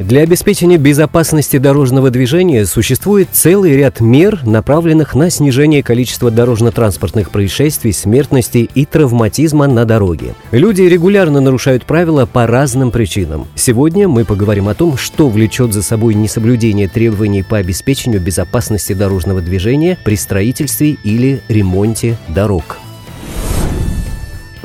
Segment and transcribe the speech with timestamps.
[0.00, 7.92] Для обеспечения безопасности дорожного движения существует целый ряд мер, направленных на снижение количества дорожно-транспортных происшествий,
[7.92, 10.34] смертности и травматизма на дороге.
[10.52, 13.46] Люди регулярно нарушают правила по разным причинам.
[13.54, 19.42] Сегодня мы поговорим о том, что влечет за собой несоблюдение требований по обеспечению безопасности дорожного
[19.42, 22.78] движения при строительстве или ремонте дорог.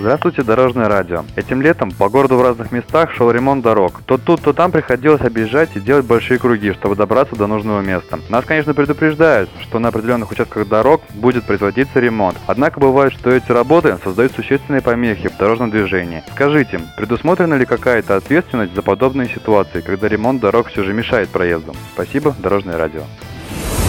[0.05, 1.25] Здравствуйте, Дорожное радио.
[1.35, 4.03] Этим летом по городу в разных местах шел ремонт дорог.
[4.05, 8.19] То тут, то там приходилось объезжать и делать большие круги, чтобы добраться до нужного места.
[8.29, 12.37] Нас, конечно, предупреждают, что на определенных участках дорог будет производиться ремонт.
[12.45, 16.23] Однако бывает, что эти работы создают существенные помехи в дорожном движении.
[16.35, 21.73] Скажите, предусмотрена ли какая-то ответственность за подобные ситуации, когда ремонт дорог все же мешает проезду?
[21.95, 23.01] Спасибо, Дорожное радио.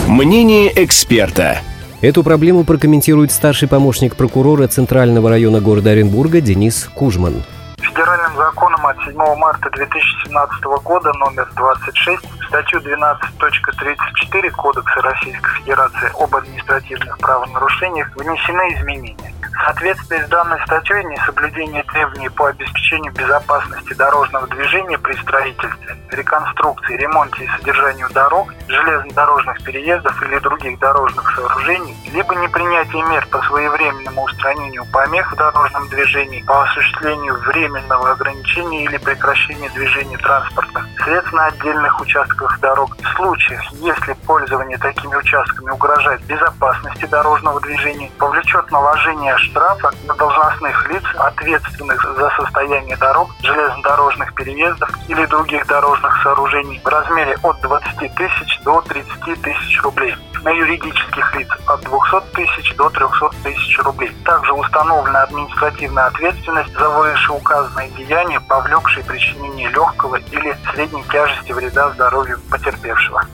[0.08, 1.58] Мнение эксперта.
[2.06, 7.42] Эту проблему прокомментирует старший помощник прокурора Центрального района города Оренбурга Денис Кужман.
[7.78, 16.32] Федеральным законом от 7 марта 2017 года номер 26 статью 12.34 Кодекса Российской Федерации об
[16.36, 19.34] административных правонарушениях внесены изменения.
[19.56, 27.44] В с данной статьей несоблюдение требований по обеспечению безопасности дорожного движения при строительстве, реконструкции, ремонте
[27.44, 34.84] и содержанию дорог, железнодорожных переездов или других дорожных сооружений, либо непринятие мер по своевременному устранению
[34.92, 42.00] помех в дорожном движении, по осуществлению временного ограничения или прекращения движения транспортных средств на отдельных
[42.00, 49.90] участках дорог в случаях, если пользование такими участками угрожает безопасности дорожного движения, повлечет наложение штрафа
[50.06, 57.36] на должностных лиц, ответственных за состояние дорог, железнодорожных переездов или других дорожных сооружений в размере
[57.42, 60.14] от 20 тысяч до 30 тысяч рублей.
[60.42, 64.14] На юридических лиц от 200 тысяч до 300 тысяч рублей.
[64.24, 70.56] Также установлена административная ответственность за вышеуказанные деяния, повлекшие причинение легкого или
[70.86, 73.24] средней тяжести вреда здоровью потерпевшего.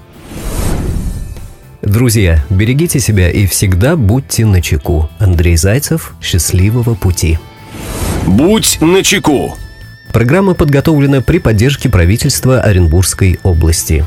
[1.82, 5.10] Друзья, берегите себя и всегда будьте начеку.
[5.18, 7.38] Андрей Зайцев, счастливого пути.
[8.26, 9.56] Будь начеку.
[10.12, 14.06] Программа подготовлена при поддержке правительства Оренбургской области.